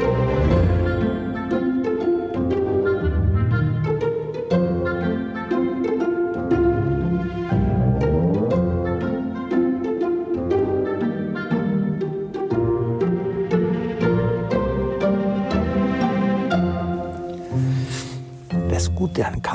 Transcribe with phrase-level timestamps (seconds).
[0.00, 0.39] Gute an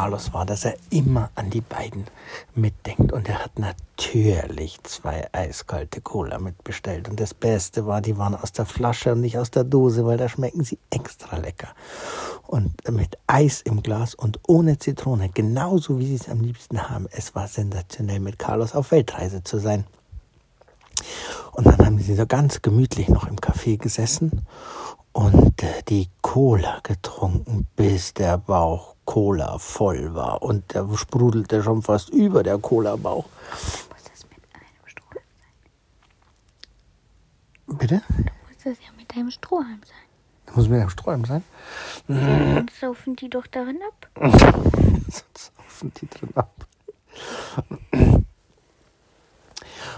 [0.05, 2.05] Carlos war, dass er immer an die beiden
[2.53, 3.11] mitdenkt.
[3.11, 7.09] Und er hat natürlich zwei eiskalte Cola mitbestellt.
[7.09, 10.17] Und das Beste war, die waren aus der Flasche und nicht aus der Dose, weil
[10.17, 11.69] da schmecken sie extra lecker.
[12.45, 17.07] Und mit Eis im Glas und ohne Zitrone, genauso wie sie es am liebsten haben.
[17.09, 19.85] Es war sensationell, mit Carlos auf Weltreise zu sein.
[21.53, 24.45] Und dann haben sie so ganz gemütlich noch im Café gesessen
[25.13, 31.81] und äh, die Cola getrunken, bis der Bauch Cola voll war und der sprudelte schon
[31.81, 33.25] fast über der Cola-Bauch.
[33.91, 35.23] Muss das mit einem Strohhalm
[37.67, 37.77] sein?
[37.77, 38.01] Bitte?
[38.09, 40.05] Du musst das ja mit einem Strohhalm sein.
[40.47, 41.43] Das muss mit einem Strohhalm sein?
[42.07, 44.09] Sonst saufen die doch darin ab.
[45.09, 46.65] Sonst saufen die drin ab.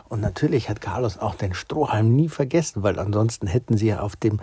[0.09, 4.15] Und natürlich hat Carlos auch den Strohhalm nie vergessen, weil ansonsten hätten sie ja auf
[4.15, 4.39] dem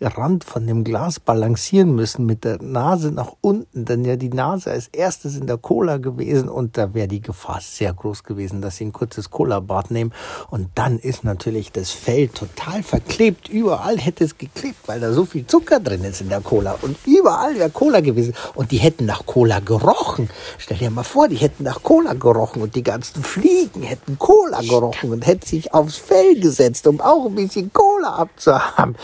[0.00, 3.84] Rand von dem Glas balancieren müssen mit der Nase nach unten.
[3.84, 7.60] Denn ja die Nase als erstes in der Cola gewesen und da wäre die Gefahr
[7.60, 10.12] sehr groß gewesen, dass sie ein kurzes Cola-Bad nehmen.
[10.50, 13.48] Und dann ist natürlich das Fell total verklebt.
[13.48, 16.76] Überall hätte es geklebt, weil da so viel Zucker drin ist in der Cola.
[16.82, 18.34] Und überall wäre Cola gewesen.
[18.54, 20.28] Und die hätten nach Cola gerochen.
[20.58, 24.60] Stell dir mal vor, die hätten nach Cola gerochen und die ganzen Fliegen hätten Cola
[24.60, 28.96] gerochen gerochen und hätte sich aufs Fell gesetzt, um auch ein bisschen Cola abzuhaben.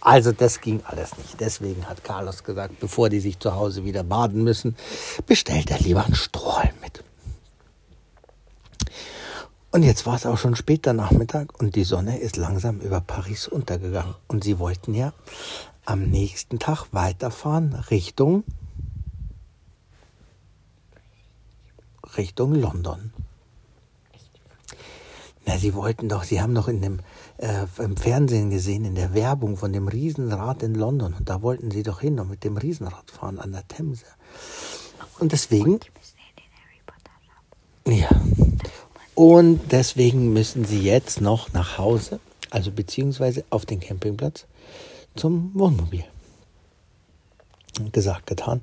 [0.00, 1.40] Also das ging alles nicht.
[1.40, 4.76] Deswegen hat Carlos gesagt, bevor die sich zu Hause wieder baden müssen,
[5.26, 7.02] bestellt er lieber einen Strohhalm mit.
[9.70, 13.48] Und jetzt war es auch schon später Nachmittag und die Sonne ist langsam über Paris
[13.48, 14.14] untergegangen.
[14.28, 15.12] Und sie wollten ja
[15.84, 18.44] am nächsten Tag weiterfahren Richtung
[22.16, 23.12] Richtung London.
[25.46, 27.00] Na, Sie wollten doch, Sie haben doch in dem,
[27.38, 31.14] äh, im Fernsehen gesehen, in der Werbung von dem Riesenrad in London.
[31.14, 34.06] Und da wollten Sie doch hin und mit dem Riesenrad fahren an der Themse.
[35.18, 35.80] Und deswegen.
[37.86, 38.08] Ja.
[39.14, 42.18] Und deswegen müssen Sie jetzt noch nach Hause,
[42.50, 44.46] also beziehungsweise auf den Campingplatz
[45.14, 46.04] zum Wohnmobil.
[47.92, 48.62] Gesagt, getan.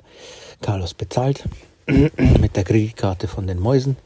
[0.61, 1.47] Carlos bezahlt.
[2.39, 3.97] mit der Kreditkarte von den Mäusen,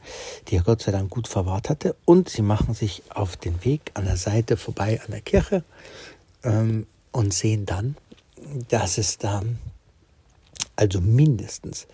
[0.48, 1.96] die er Gott sei Dank gut verwahrt hatte.
[2.06, 5.64] Und sie machen sich auf den Weg an der Seite vorbei an der Kirche
[6.44, 7.98] ähm, und sehen dann,
[8.70, 9.42] dass es da
[10.76, 11.88] also mindestens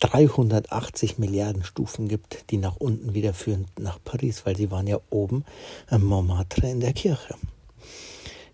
[0.00, 4.98] 380 Milliarden Stufen gibt, die nach unten wieder führen nach Paris, weil sie waren ja
[5.10, 5.44] oben
[5.88, 7.34] am Montmartre in der Kirche.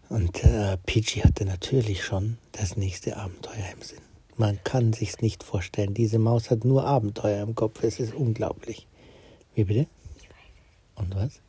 [0.08, 4.13] Und äh, Peachy hatte natürlich schon das nächste Abenteuer im Sinn.
[4.36, 5.94] Man kann sich's nicht vorstellen.
[5.94, 7.82] Diese Maus hat nur Abenteuer im Kopf.
[7.84, 8.86] Es ist unglaublich.
[9.54, 9.86] Wie bitte?
[10.96, 11.40] Und was?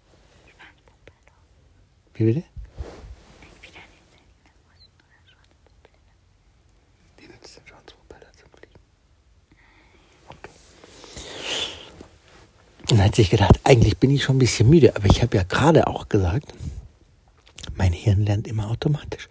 [2.13, 2.43] Wie bitte?
[7.19, 8.75] Die nutzt den Schwanzpropeller zum Fliegen.
[10.27, 10.51] Okay.
[12.89, 15.43] Dann hat sich gedacht, eigentlich bin ich schon ein bisschen müde, aber ich habe ja
[15.43, 16.53] gerade auch gesagt,
[17.75, 19.27] mein Hirn lernt immer automatisch.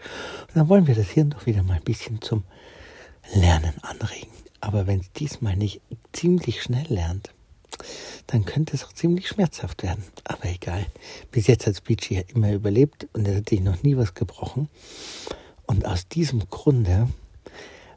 [0.49, 2.43] Und dann wollen wir das Hirn doch wieder mal ein bisschen zum
[3.33, 4.33] Lernen anregen.
[4.61, 5.81] Aber wenn es diesmal nicht
[6.13, 7.33] ziemlich schnell lernt,
[8.27, 10.05] dann könnte es auch ziemlich schmerzhaft werden.
[10.25, 10.87] Aber egal.
[11.31, 14.69] Bis jetzt hat Speechy ja immer überlebt und er hat sich noch nie was gebrochen.
[15.67, 17.09] Und aus diesem Grunde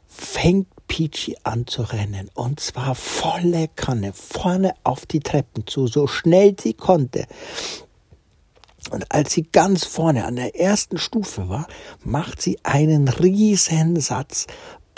[0.06, 2.30] fängt Peachy an zu rennen.
[2.34, 7.26] Und zwar volle Kanne, vorne auf die Treppen zu, so schnell sie konnte.
[8.90, 11.66] Und als sie ganz vorne an der ersten Stufe war,
[12.04, 14.46] macht sie einen Riesensatz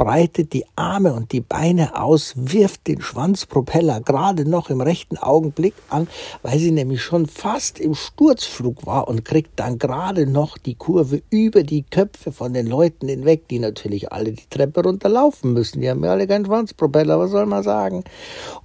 [0.01, 5.75] breitet die Arme und die Beine aus, wirft den Schwanzpropeller gerade noch im rechten Augenblick
[5.91, 6.09] an,
[6.41, 11.21] weil sie nämlich schon fast im Sturzflug war und kriegt dann gerade noch die Kurve
[11.29, 15.83] über die Köpfe von den Leuten hinweg, die natürlich alle die Treppe runterlaufen müssen.
[15.83, 18.03] Die haben ja alle keinen Schwanzpropeller, was soll man sagen?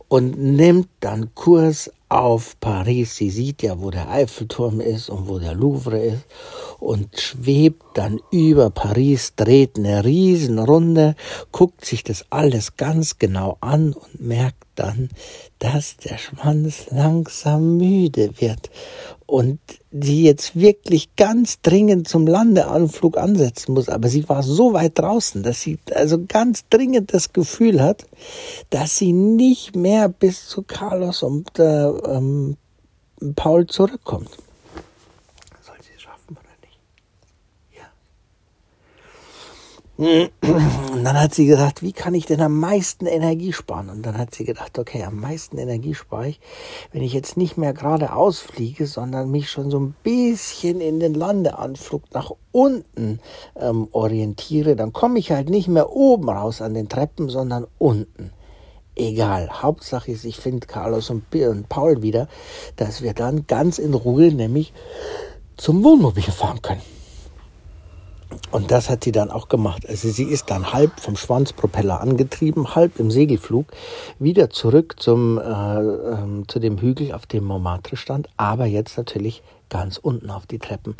[0.07, 3.17] Und nimmt dann Kurs auf Paris.
[3.17, 6.25] Sie sieht ja, wo der Eiffelturm ist und wo der Louvre ist
[6.79, 11.15] und schwebt dann über Paris, dreht eine Riesenrunde,
[11.51, 15.09] guckt sich das alles ganz genau an und merkt dann,
[15.59, 18.69] dass der Schwanz langsam müde wird
[19.27, 19.60] und
[19.92, 23.89] sie jetzt wirklich ganz dringend zum Landeanflug ansetzen muss.
[23.89, 28.06] Aber sie war so weit draußen, dass sie also ganz dringend das Gefühl hat,
[28.69, 32.57] dass sie nicht mehr bis zu Carlos und äh, ähm,
[33.36, 34.30] Paul zurückkommt.
[35.62, 36.80] Soll sie es schaffen oder nicht?
[37.75, 37.86] Ja.
[39.97, 43.89] Und dann hat sie gesagt, wie kann ich denn am meisten Energie sparen?
[43.89, 46.42] Und dann hat sie gedacht, okay, am meisten Energie spare ich,
[46.92, 51.13] wenn ich jetzt nicht mehr geradeaus fliege, sondern mich schon so ein bisschen in den
[51.13, 53.19] Landeanflug nach unten
[53.57, 54.75] ähm, orientiere.
[54.75, 58.31] Dann komme ich halt nicht mehr oben raus an den Treppen, sondern unten.
[58.98, 59.62] Egal.
[59.62, 61.30] Hauptsache ist, ich finde Carlos und
[61.69, 62.27] Paul wieder,
[62.75, 64.74] dass wir dann ganz in Ruhe nämlich
[65.57, 66.94] zum Wohnmobil fahren können.
[68.51, 69.88] Und das hat sie dann auch gemacht.
[69.88, 73.65] Also sie ist dann halb vom Schwanzpropeller angetrieben, halb im Segelflug
[74.19, 79.42] wieder zurück zum, äh, äh, zu dem Hügel, auf dem Montmartre stand, aber jetzt natürlich
[79.69, 80.95] ganz unten auf die Treppen.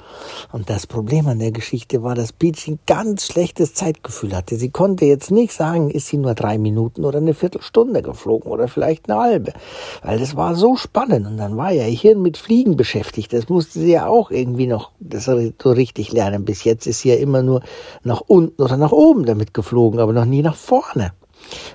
[0.52, 4.56] Und das Problem an der Geschichte war, dass Peach ein ganz schlechtes Zeitgefühl hatte.
[4.56, 8.68] Sie konnte jetzt nicht sagen, ist sie nur drei Minuten oder eine Viertelstunde geflogen oder
[8.68, 9.54] vielleicht eine halbe.
[10.02, 11.28] Weil das war so spannend.
[11.28, 13.34] Und dann war ihr Hirn mit Fliegen beschäftigt.
[13.34, 16.46] Das musste sie ja auch irgendwie noch so richtig lernen.
[16.46, 17.62] Bis jetzt ist sie ja immer nur
[18.04, 21.14] nach unten oder nach oben damit geflogen, aber noch nie nach vorne.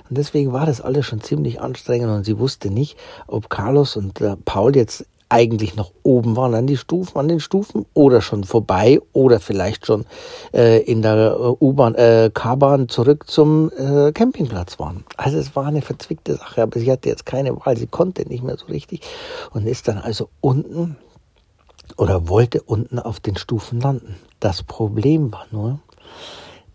[0.09, 2.97] Und deswegen war das alles schon ziemlich anstrengend und sie wusste nicht,
[3.27, 7.39] ob Carlos und äh, Paul jetzt eigentlich noch oben waren an die Stufen, an den
[7.39, 10.05] Stufen oder schon vorbei oder vielleicht schon
[10.53, 15.05] äh, in der äh, U-Bahn, äh, K-Bahn zurück zum äh, Campingplatz waren.
[15.15, 18.43] Also es war eine verzwickte Sache, aber sie hatte jetzt keine Wahl, sie konnte nicht
[18.43, 19.01] mehr so richtig
[19.51, 20.97] und ist dann also unten
[21.97, 24.17] oder wollte unten auf den Stufen landen.
[24.41, 25.79] Das Problem war nur,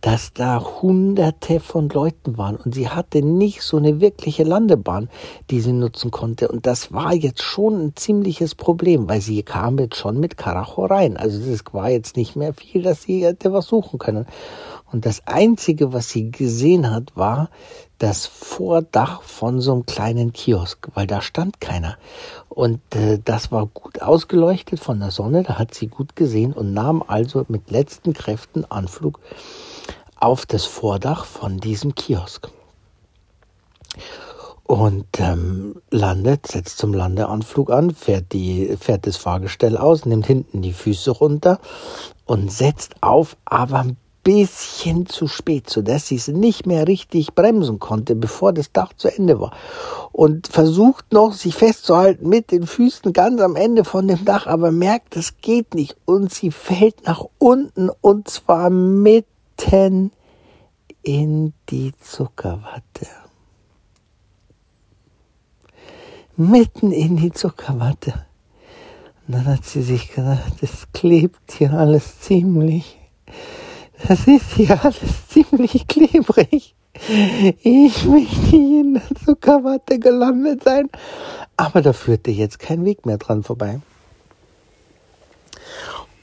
[0.01, 5.09] dass da hunderte von Leuten waren und sie hatte nicht so eine wirkliche Landebahn,
[5.51, 6.49] die sie nutzen konnte.
[6.49, 10.87] Und das war jetzt schon ein ziemliches Problem, weil sie kam jetzt schon mit Karacho
[10.87, 11.17] rein.
[11.17, 14.27] Also es war jetzt nicht mehr viel, dass sie hätte was suchen können.
[14.93, 17.51] Und das Einzige, was sie gesehen hat, war
[17.99, 21.97] das Vordach von so einem kleinen Kiosk, weil da stand keiner.
[22.49, 26.73] Und äh, das war gut ausgeleuchtet von der Sonne, da hat sie gut gesehen und
[26.73, 29.19] nahm also mit letzten Kräften Anflug
[30.19, 32.49] auf das Vordach von diesem Kiosk.
[34.65, 40.61] Und ähm, landet, setzt zum Landeanflug an, fährt, die, fährt das Fahrgestell aus, nimmt hinten
[40.61, 41.61] die Füße runter
[42.25, 47.79] und setzt auf, aber ein bisschen zu spät, sodass sie es nicht mehr richtig bremsen
[47.79, 49.53] konnte, bevor das Dach zu Ende war.
[50.11, 54.73] Und versucht noch, sich festzuhalten mit den Füßen ganz am Ende von dem Dach, aber
[54.73, 55.97] merkt, das geht nicht.
[56.07, 59.27] Und sie fällt nach unten und zwar mit
[59.57, 60.13] mitten
[61.03, 63.07] in die Zuckerwatte.
[66.37, 68.27] Mitten in die Zuckerwatte.
[69.27, 72.99] Und dann hat sie sich gedacht, es klebt hier alles ziemlich.
[74.07, 76.75] Das ist hier alles ziemlich klebrig.
[77.63, 80.91] Ich möchte in der Zuckerwatte gelandet sein.
[81.57, 83.81] Aber da führte jetzt kein Weg mehr dran vorbei.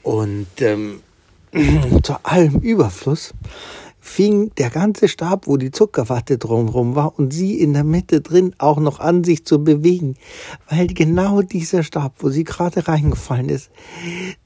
[0.02, 1.02] Und ähm,
[2.02, 3.32] zu allem Überfluss
[4.04, 8.54] fing der ganze Stab, wo die Zuckerwatte drumherum war und sie in der Mitte drin
[8.58, 10.16] auch noch an sich zu bewegen,
[10.68, 13.70] weil genau dieser Stab, wo sie gerade reingefallen ist,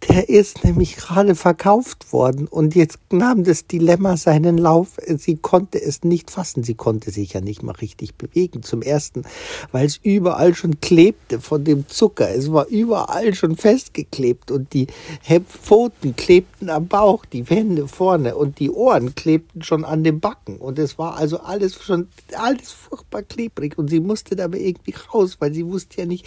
[0.09, 4.97] der ist nämlich gerade verkauft worden und jetzt nahm das Dilemma seinen Lauf.
[5.19, 8.63] Sie konnte es nicht fassen, sie konnte sich ja nicht mal richtig bewegen.
[8.63, 9.25] Zum ersten,
[9.73, 12.31] weil es überall schon klebte von dem Zucker.
[12.31, 14.87] Es war überall schon festgeklebt und die
[15.49, 20.21] Pfoten klebten am Bauch, die Hände vorne und die Ohren klebten klebten schon an den
[20.21, 24.95] Backen und es war also alles schon alles furchtbar klebrig und sie musste dabei irgendwie
[25.13, 26.27] raus, weil sie wusste ja nicht,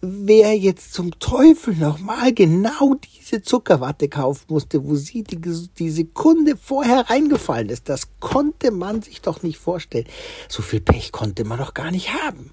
[0.00, 5.40] wer jetzt zum Teufel nochmal genau diese Zuckerwatte kaufen musste, wo sie die,
[5.78, 7.88] die Sekunde vorher reingefallen ist.
[7.88, 10.06] Das konnte man sich doch nicht vorstellen.
[10.48, 12.50] So viel Pech konnte man doch gar nicht haben.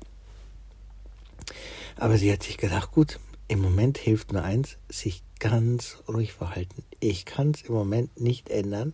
[1.97, 6.83] Aber sie hat sich gedacht, gut, im Moment hilft nur eins, sich ganz ruhig verhalten.
[6.99, 8.93] Ich kann es im Moment nicht ändern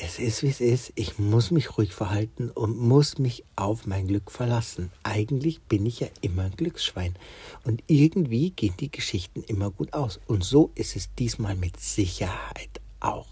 [0.00, 0.92] es ist, wie es ist.
[0.94, 4.92] Ich muss mich ruhig verhalten und muss mich auf mein Glück verlassen.
[5.02, 7.16] Eigentlich bin ich ja immer ein Glücksschwein.
[7.64, 10.20] Und irgendwie gehen die Geschichten immer gut aus.
[10.26, 13.26] Und so ist es diesmal mit Sicherheit auch.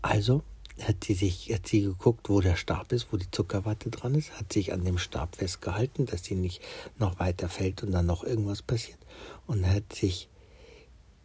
[0.00, 0.42] Also
[0.82, 4.38] hat sie sich, hat sie geguckt, wo der Stab ist, wo die Zuckerwatte dran ist,
[4.38, 6.62] hat sich an dem Stab festgehalten, dass sie nicht
[6.98, 8.98] noch weiter fällt und dann noch irgendwas passiert.
[9.46, 10.28] Und hat sich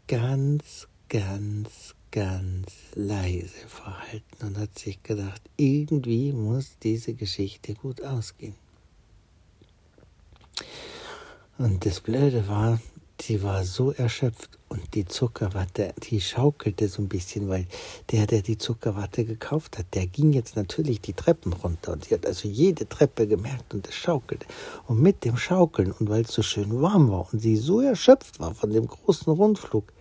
[0.08, 8.56] ganz, ganz, ganz leise verhalten und hat sich gedacht, irgendwie muss diese Geschichte gut ausgehen.
[11.58, 12.82] Und das Blöde war,
[13.22, 17.68] sie war so erschöpft und die Zuckerwatte, die schaukelte so ein bisschen, weil
[18.12, 22.16] der, der die Zuckerwatte gekauft hat, der ging jetzt natürlich die Treppen runter und sie
[22.16, 24.46] hat also jede Treppe gemerkt und es schaukelte.
[24.88, 28.40] Und mit dem Schaukeln und weil es so schön warm war und sie so erschöpft
[28.40, 29.92] war von dem großen Rundflug,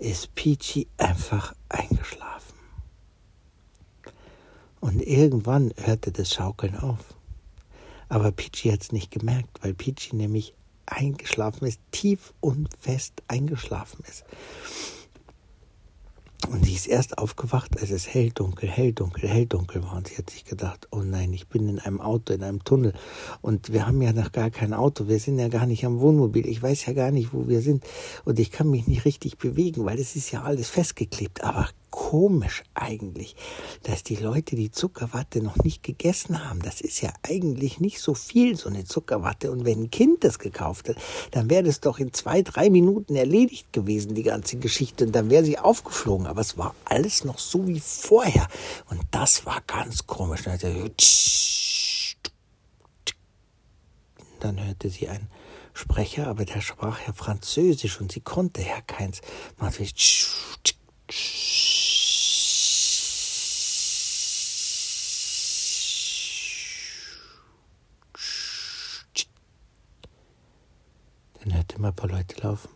[0.00, 2.54] ist Peachy einfach eingeschlafen.
[4.80, 7.14] Und irgendwann hörte das Schaukeln auf.
[8.08, 10.54] Aber Peachy hat es nicht gemerkt, weil Peachy nämlich
[10.86, 14.24] eingeschlafen ist, tief und fest eingeschlafen ist.
[16.48, 19.96] Und sie ist erst aufgewacht, als es hell, dunkel, hell, dunkel, hell, dunkel war.
[19.96, 22.94] Und sie hat sich gedacht, oh nein, ich bin in einem Auto, in einem Tunnel.
[23.42, 25.06] Und wir haben ja noch gar kein Auto.
[25.06, 26.46] Wir sind ja gar nicht am Wohnmobil.
[26.46, 27.84] Ich weiß ja gar nicht, wo wir sind.
[28.24, 31.44] Und ich kann mich nicht richtig bewegen, weil es ist ja alles festgeklebt.
[31.44, 33.36] Aber komisch eigentlich,
[33.82, 36.60] dass die Leute die Zuckerwatte noch nicht gegessen haben.
[36.62, 39.50] Das ist ja eigentlich nicht so viel, so eine Zuckerwatte.
[39.50, 40.96] Und wenn ein Kind das gekauft hat,
[41.32, 45.04] dann wäre das doch in zwei, drei Minuten erledigt gewesen, die ganze Geschichte.
[45.06, 46.26] Und dann wäre sie aufgeflogen.
[46.26, 48.48] Aber es war alles noch so wie vorher.
[48.88, 50.44] Und das war ganz komisch.
[54.40, 55.28] Dann hörte sie einen
[55.74, 59.20] Sprecher, aber der sprach ja Französisch und sie konnte ja keins.
[59.58, 59.78] Man hat
[71.42, 72.68] Dann hörte mal ein paar Leute laufen.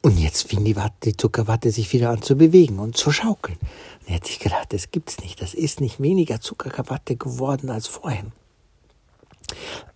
[0.00, 3.58] Und jetzt fing die, Watte, die Zuckerwatte sich wieder an zu bewegen und zu schaukeln.
[4.00, 5.42] Und er hat sich gedacht, das gibt's nicht.
[5.42, 8.32] Das ist nicht weniger Zuckerwatte geworden als vorhin.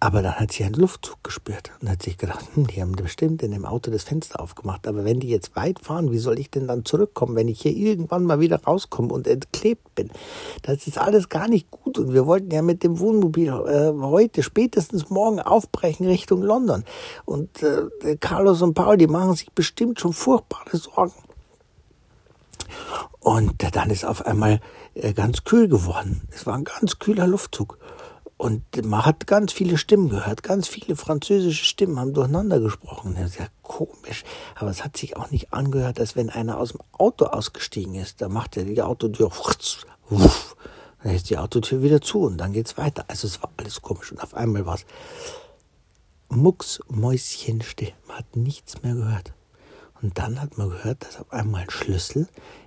[0.02, 3.40] Aber dann hat sie einen Luftzug gespürt und hat sich gedacht, hm, die haben bestimmt
[3.44, 4.88] in dem Auto das Fenster aufgemacht.
[4.88, 7.70] Aber wenn die jetzt weit fahren, wie soll ich denn dann zurückkommen, wenn ich hier
[7.70, 10.10] irgendwann mal wieder rauskomme und entklebt bin?
[10.62, 12.00] Das ist alles gar nicht gut.
[12.00, 16.82] Und wir wollten ja mit dem Wohnmobil äh, heute spätestens morgen aufbrechen Richtung London.
[17.24, 21.14] Und äh, Carlos und Paul, die machen sich bestimmt schon furchtbare Sorgen.
[23.20, 24.58] Und dann ist auf einmal
[24.94, 26.22] äh, ganz kühl geworden.
[26.32, 27.78] Es war ein ganz kühler Luftzug.
[28.42, 33.14] Und man hat ganz viele Stimmen gehört, ganz viele französische Stimmen haben durcheinander gesprochen.
[33.14, 34.24] Das ist ja komisch,
[34.56, 38.20] aber es hat sich auch nicht angehört, als wenn einer aus dem Auto ausgestiegen ist.
[38.20, 40.56] Da macht er die Autotür, wuff,
[41.04, 43.04] dann ist die Autotür wieder zu und dann geht's weiter.
[43.06, 44.86] Also es war alles komisch und auf einmal war es
[46.28, 47.92] mucksmäuschenstill.
[48.08, 49.34] Man hat nichts mehr gehört.
[50.02, 52.26] Und dann hat man gehört, dass auf einmal ein Schlüssel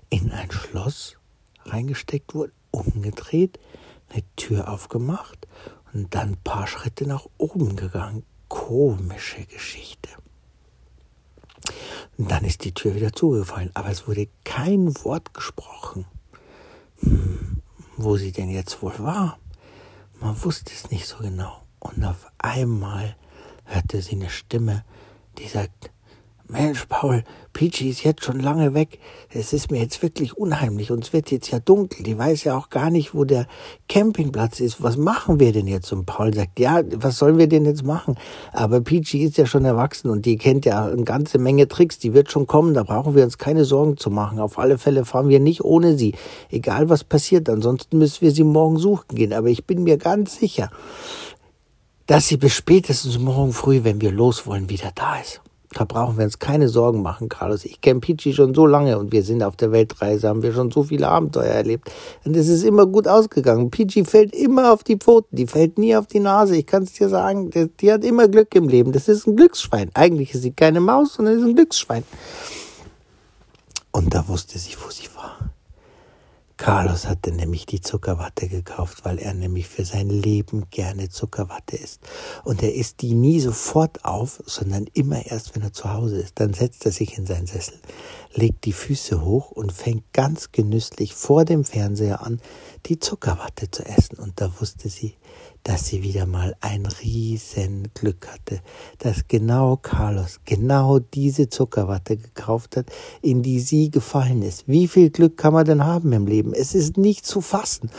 [0.10, 1.18] in ein Schloss
[1.66, 3.60] reingesteckt wurde, umgedreht,
[4.10, 5.48] eine Tür aufgemacht
[5.94, 8.24] und dann ein paar Schritte nach oben gegangen.
[8.48, 10.10] Komische Geschichte.
[12.18, 16.06] Und dann ist die Tür wieder zugefallen, aber es wurde kein Wort gesprochen.
[17.00, 17.62] Hm,
[17.98, 19.40] wo sie denn jetzt wohl war?
[20.20, 21.64] Man wusste es nicht so genau.
[21.80, 23.16] Und auf einmal
[23.66, 24.86] hörte sie eine Stimme,
[25.38, 25.92] die sagt,
[26.48, 27.24] Mensch, Paul,
[27.54, 29.00] Peachy ist jetzt schon lange weg.
[29.30, 32.04] Es ist mir jetzt wirklich unheimlich und es wird jetzt ja dunkel.
[32.04, 33.48] Die weiß ja auch gar nicht, wo der
[33.90, 34.84] Campingplatz ist.
[34.84, 35.92] Was machen wir denn jetzt?
[35.92, 38.16] Und Paul sagt, ja, was sollen wir denn jetzt machen?
[38.54, 41.98] Aber Peachy ist ja schon erwachsen und die kennt ja eine ganze Menge Tricks.
[41.98, 42.76] Die wird schon kommen.
[42.76, 44.40] Da brauchen wir uns keine Sorgen zu machen.
[44.40, 46.14] Auf alle Fälle fahren wir nicht ohne sie.
[46.52, 47.50] Egal was passiert.
[47.50, 49.34] Ansonsten müssen wir sie morgen suchen gehen.
[49.34, 50.70] Aber ich bin mir ganz sicher,
[52.06, 55.42] dass sie bis spätestens morgen früh, wenn wir los wollen, wieder da ist.
[55.76, 57.66] Da brauchen wir uns keine Sorgen machen, Carlos.
[57.66, 60.72] Ich kenne Pichi schon so lange und wir sind auf der Weltreise, haben wir schon
[60.72, 61.92] so viele Abenteuer erlebt.
[62.24, 63.70] Und es ist immer gut ausgegangen.
[63.72, 66.56] Pichi fällt immer auf die Pfoten, die fällt nie auf die Nase.
[66.56, 67.50] Ich kann es dir sagen,
[67.82, 68.94] die, hat immer Glück im Leben.
[68.94, 69.92] Das ist ein Glücksschwein.
[69.94, 72.06] Eigentlich ist sie keine Maus, sondern ist ein Glücksschwein.
[73.92, 75.45] Und da wusste sie, wo sie war.
[76.58, 82.02] Carlos hatte nämlich die Zuckerwatte gekauft, weil er nämlich für sein Leben gerne Zuckerwatte isst.
[82.46, 86.40] Und er isst die nie sofort auf, sondern immer erst, wenn er zu Hause ist.
[86.40, 87.78] Dann setzt er sich in seinen Sessel,
[88.36, 92.42] legt die Füße hoch und fängt ganz genüsslich vor dem Fernseher an,
[92.86, 94.18] die Zuckerwatte zu essen.
[94.20, 95.16] Und da wusste sie,
[95.64, 98.62] dass sie wieder mal ein riesen Glück hatte,
[99.00, 102.88] dass genau Carlos genau diese Zuckerwatte gekauft hat,
[103.22, 104.68] in die sie gefallen ist.
[104.68, 106.54] Wie viel Glück kann man denn haben im Leben?
[106.54, 107.90] Es ist nicht zu fassen.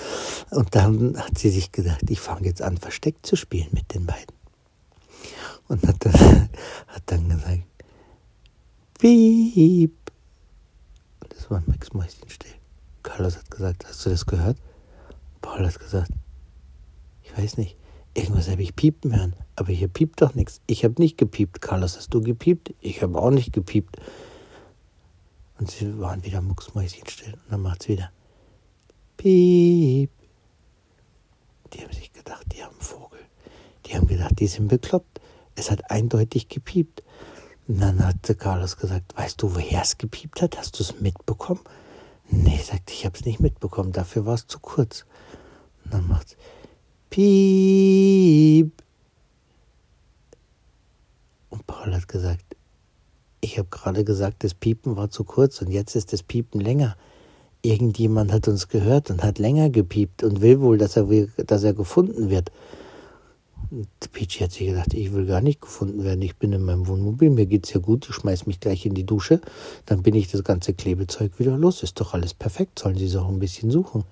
[0.51, 4.07] Und dann hat sie sich gedacht, ich fange jetzt an, versteckt zu spielen mit den
[4.07, 4.37] beiden.
[5.67, 6.13] Und hat dann,
[6.87, 7.63] hat dann gesagt,
[8.99, 10.06] Piep.
[11.49, 12.51] War Max Mäuschen still.
[13.03, 14.59] Carlos hat gesagt, hast du das gehört?
[15.41, 16.11] Paul hat gesagt,
[17.23, 17.77] ich weiß nicht,
[18.15, 20.61] irgendwas habe ich piepen hören, aber hier piept doch nichts.
[20.67, 21.61] Ich habe nicht gepiept.
[21.61, 22.75] Carlos, hast du gepiept?
[22.81, 23.97] Ich habe auch nicht gepiept.
[25.59, 27.35] Und sie waren wieder mucksmäuschenstill.
[27.35, 28.11] Und dann macht es wieder
[29.17, 30.11] Piep.
[31.73, 33.21] Die haben sich gedacht, die haben einen Vogel.
[33.87, 35.21] Die haben gedacht, die sind bekloppt.
[35.55, 37.03] Es hat eindeutig gepiept.
[37.69, 40.57] Und dann hat Carlos gesagt, weißt du, woher es gepiept hat?
[40.57, 41.61] Hast du es mitbekommen?
[42.29, 43.93] Nee, sagte ich, habe es nicht mitbekommen.
[43.93, 45.05] Dafür war es zu kurz.
[45.85, 46.37] Und dann macht's
[47.11, 48.73] Piep.
[51.51, 52.45] Und Paul hat gesagt,
[53.41, 56.97] ich habe gerade gesagt, das Piepen war zu kurz und jetzt ist das Piepen länger.
[57.63, 61.07] Irgendjemand hat uns gehört und hat länger gepiept und will wohl, dass er,
[61.37, 62.51] dass er gefunden wird.
[64.13, 66.23] Peachy hat sich gedacht, ich will gar nicht gefunden werden.
[66.23, 69.05] Ich bin in meinem Wohnmobil, mir geht's ja gut, ich schmeiß mich gleich in die
[69.05, 69.41] Dusche,
[69.87, 71.83] dann bin ich das ganze Klebezeug wieder los.
[71.83, 74.05] Ist doch alles perfekt, sollen sie es auch ein bisschen suchen.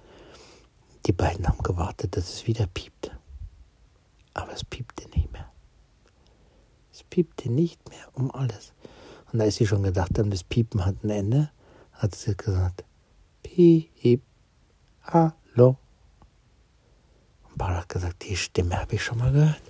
[1.06, 3.10] Die beiden haben gewartet, dass es wieder piept.
[4.32, 5.50] Aber es piepte nicht mehr.
[6.92, 8.72] Es piepte nicht mehr um alles.
[9.32, 11.50] Und als sie schon gedacht haben, das Piepen hat ein Ende,
[11.92, 12.84] hat sie gesagt,
[13.42, 14.22] Piep,
[15.02, 15.76] hallo.
[17.56, 19.60] Paul hat gesagt, die Stimme habe ich schon mal gehört.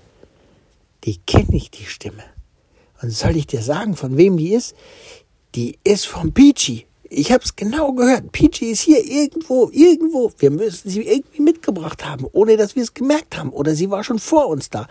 [1.05, 2.25] Die kenne ich, die Stimme.
[3.03, 4.75] Und soll ich dir sagen, von wem die ist?
[5.55, 6.87] Die ist von Peachy.
[7.11, 8.33] Ich habe es genau gehört.
[8.33, 10.33] Peachy ist hier irgendwo, irgendwo.
[10.39, 13.51] Wir müssen sie irgendwie mitgebracht haben, ohne dass wir es gemerkt haben.
[13.51, 14.89] Oder sie war schon vor uns da.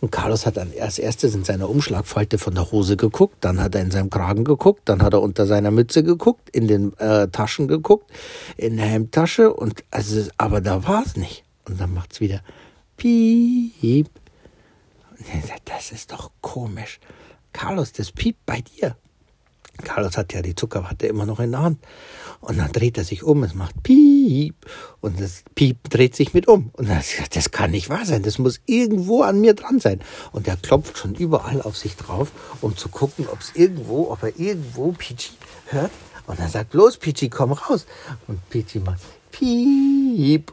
[0.00, 3.74] Und Carlos hat dann als erstes in seiner Umschlagfalte von der Hose geguckt, dann hat
[3.74, 7.28] er in seinem Kragen geguckt, dann hat er unter seiner Mütze geguckt, in den äh,
[7.28, 8.10] Taschen geguckt,
[8.58, 11.45] in der Hemdtasche und also, aber da war es nicht.
[11.66, 12.42] Und dann macht's wieder
[12.96, 14.08] Piep.
[15.64, 17.00] Das ist doch komisch.
[17.52, 18.96] Carlos, das piept bei dir.
[19.82, 21.78] Carlos hat ja die Zuckerwatte immer noch in der Hand.
[22.40, 24.54] Und dann dreht er sich um, es macht Piep.
[25.00, 26.70] Und das Piep dreht sich mit um.
[26.74, 30.00] Und dann sagt, das kann nicht wahr sein, das muss irgendwo an mir dran sein.
[30.32, 32.30] Und er klopft schon überall auf sich drauf,
[32.60, 35.32] um zu gucken, ob es irgendwo, ob er irgendwo Peachy
[35.66, 35.92] hört.
[36.26, 37.86] Und er sagt, los Peachy, komm raus.
[38.26, 39.00] Und Peachy macht
[39.32, 40.05] Piep.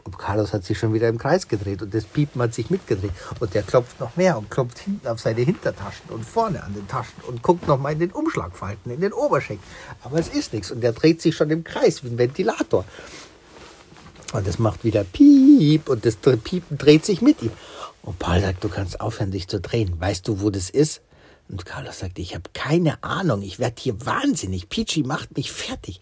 [0.04, 3.12] Und Carlos hat sich schon wieder im Kreis gedreht und das Piepen hat sich mitgedreht.
[3.40, 6.86] Und der klopft noch mehr und klopft hinten auf seine Hintertaschen und vorne an den
[6.86, 9.64] Taschen und guckt noch mal in den Umschlagfalten, in den Oberschenkel.
[10.02, 12.84] Aber es ist nichts und der dreht sich schon im Kreis wie ein Ventilator.
[14.34, 17.52] Und es macht wieder Piep und das Piepen dreht sich mit ihm.
[18.02, 19.98] Und Paul sagt, du kannst aufhören, dich zu drehen.
[19.98, 21.00] Weißt du, wo das ist?
[21.48, 23.40] Und Carlos sagt, ich habe keine Ahnung.
[23.40, 24.68] Ich werde hier wahnsinnig.
[24.68, 26.00] Peachy macht mich fertig.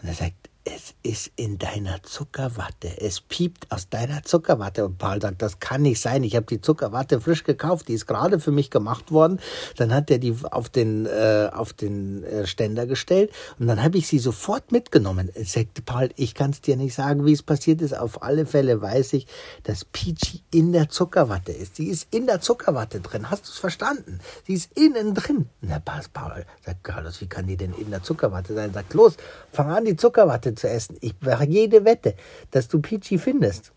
[0.00, 2.98] Und er sagt, es ist in deiner Zuckerwatte.
[2.98, 4.86] Es piept aus deiner Zuckerwatte.
[4.86, 6.24] Und Paul sagt, das kann nicht sein.
[6.24, 7.88] Ich habe die Zuckerwatte frisch gekauft.
[7.88, 9.40] Die ist gerade für mich gemacht worden.
[9.76, 13.30] Dann hat er die auf den, äh, auf den äh, Ständer gestellt.
[13.58, 15.30] Und dann habe ich sie sofort mitgenommen.
[15.44, 17.96] Sagt Paul, ich kann es dir nicht sagen, wie es passiert ist.
[17.96, 19.26] Auf alle Fälle weiß ich,
[19.64, 21.76] dass Peachy in der Zuckerwatte ist.
[21.76, 23.30] Sie ist in der Zuckerwatte drin.
[23.30, 24.20] Hast du es verstanden?
[24.46, 25.50] Sie ist innen drin.
[25.60, 26.46] Na, pass, Paul.
[26.64, 28.72] Sagt Carlos, wie kann die denn in der Zuckerwatte sein?
[28.72, 29.18] Sagt, los,
[29.52, 30.96] fang an, die Zuckerwatte zu essen.
[31.00, 32.14] Ich mache jede Wette,
[32.50, 33.72] dass du Peachy findest.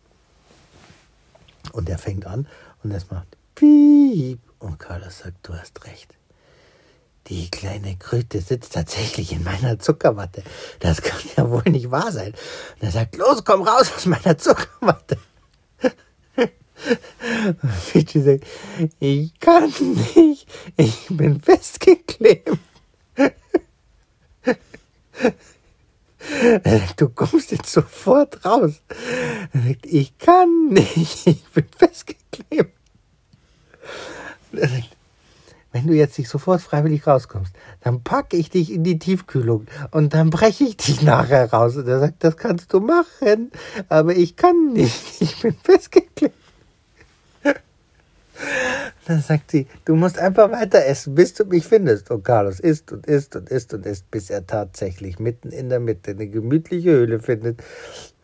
[1.72, 2.48] Und er fängt an
[2.84, 4.40] und es macht Piep.
[4.60, 6.16] Und Carlos sagt, du hast recht.
[7.28, 10.44] Die kleine Kröte sitzt tatsächlich in meiner Zuckerwatte.
[10.80, 12.34] Das kann ja wohl nicht wahr sein.
[12.76, 15.18] Und er sagt, los, komm raus aus meiner Zuckerwatte.
[17.92, 18.46] Peachy sagt,
[19.00, 19.74] ich kann
[20.16, 22.58] nicht, ich bin festgeklebt.
[26.98, 28.82] Du kommst jetzt sofort raus.
[29.84, 32.74] Ich kann nicht, ich bin festgeklebt.
[34.52, 40.14] Wenn du jetzt nicht sofort freiwillig rauskommst, dann packe ich dich in die Tiefkühlung und
[40.14, 41.76] dann breche ich dich nachher raus.
[41.76, 43.52] Und er sagt, das kannst du machen,
[43.90, 46.36] aber ich kann nicht, ich bin festgeklebt.
[49.06, 52.12] Dann sagt sie, du musst einfach weiter essen, bis du mich findest.
[52.12, 55.80] Und Carlos isst und isst und isst und isst, bis er tatsächlich mitten in der
[55.80, 57.64] Mitte eine gemütliche Höhle findet,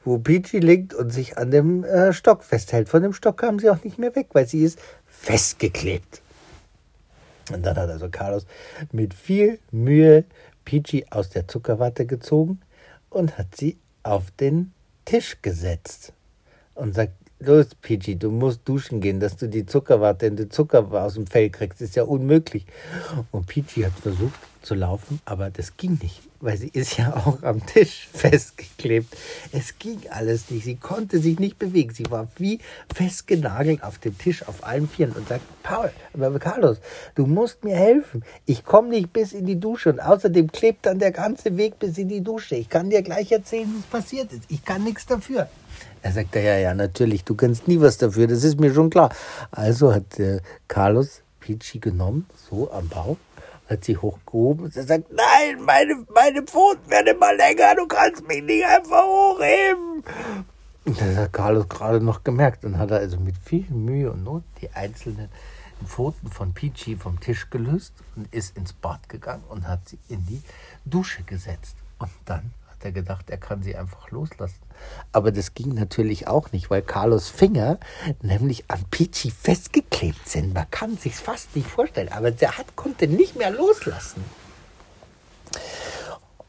[0.03, 2.89] wo Peachy liegt und sich an dem äh, Stock festhält.
[2.89, 6.21] Von dem Stock kam sie auch nicht mehr weg, weil sie ist festgeklebt.
[7.51, 8.45] Und dann hat also Carlos
[8.91, 10.25] mit viel Mühe
[10.65, 12.61] Peachy aus der Zuckerwatte gezogen
[13.09, 14.73] und hat sie auf den
[15.05, 16.13] Tisch gesetzt
[16.75, 17.13] und sagt,
[17.45, 21.27] los, Peachy, du musst duschen gehen, dass du die Zuckerwatte in den Zucker aus dem
[21.27, 21.81] Fell kriegst.
[21.81, 22.65] Ist ja unmöglich.
[23.31, 27.43] Und Peachy hat versucht zu laufen, aber das ging nicht, weil sie ist ja auch
[27.43, 29.15] am Tisch festgeklebt.
[29.51, 30.63] Es ging alles nicht.
[30.63, 31.93] Sie konnte sich nicht bewegen.
[31.93, 32.59] Sie war wie
[32.93, 36.77] festgenagelt auf dem Tisch auf allen Vieren und sagt, Paul, aber Carlos,
[37.15, 38.23] du musst mir helfen.
[38.45, 41.97] Ich komme nicht bis in die Dusche und außerdem klebt dann der ganze Weg bis
[41.97, 42.55] in die Dusche.
[42.55, 44.43] Ich kann dir gleich erzählen, was passiert ist.
[44.47, 45.49] Ich kann nichts dafür.
[46.01, 49.09] Er sagte, ja, ja, natürlich, du kannst nie was dafür, das ist mir schon klar.
[49.51, 53.17] Also hat äh, Carlos Peachy genommen, so am Bauch,
[53.69, 58.27] hat sie hochgehoben und er sagt, nein, meine, meine Pfoten werden immer länger, du kannst
[58.27, 60.03] mich nicht einfach hochheben.
[60.85, 64.23] Und das hat Carlos gerade noch gemerkt und hat er also mit viel Mühe und
[64.23, 65.29] Not die einzelnen
[65.85, 70.25] Pfoten von Peachy vom Tisch gelöst und ist ins Bad gegangen und hat sie in
[70.25, 70.41] die
[70.85, 71.75] Dusche gesetzt.
[71.99, 72.51] Und dann
[72.85, 74.61] er gedacht, er kann sie einfach loslassen.
[75.11, 77.79] Aber das ging natürlich auch nicht, weil Carlos Finger
[78.21, 80.53] nämlich an Peachy festgeklebt sind.
[80.53, 84.23] Man kann sich fast nicht vorstellen, aber der hat, konnte nicht mehr loslassen.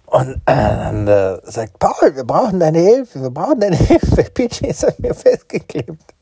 [0.06, 4.22] Und äh, dann äh, sagt Paul, wir brauchen deine Hilfe, wir brauchen deine Hilfe.
[4.34, 6.14] Peachy ist an mir festgeklebt.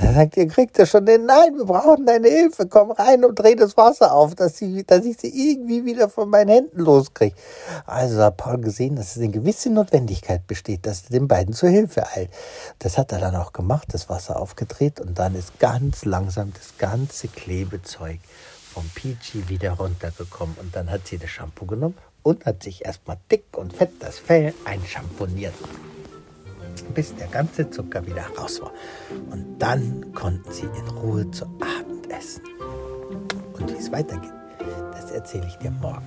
[0.00, 1.26] Dann sagt ihr, kriegt ihr schon den?
[1.26, 2.66] Nein, wir brauchen deine Hilfe.
[2.66, 6.28] Komm rein und dreh das Wasser auf, dass, sie, dass ich sie irgendwie wieder von
[6.30, 7.34] meinen Händen loskriege.
[7.86, 11.68] Also hat Paul gesehen, dass es eine gewisse Notwendigkeit besteht, dass er den beiden zur
[11.68, 12.30] Hilfe eilt.
[12.78, 16.78] Das hat er dann auch gemacht, das Wasser aufgedreht und dann ist ganz langsam das
[16.78, 18.20] ganze Klebezeug
[18.72, 20.56] vom Peachy wieder runtergekommen.
[20.60, 24.18] Und dann hat sie das Shampoo genommen und hat sich erstmal dick und fett das
[24.18, 25.54] Fell einschamponiert
[26.94, 28.72] bis der ganze Zucker wieder raus war.
[29.30, 32.42] Und dann konnten sie in Ruhe zu Abend essen.
[33.54, 34.32] Und wie es weitergeht,
[34.92, 36.04] das erzähle ich dir morgen.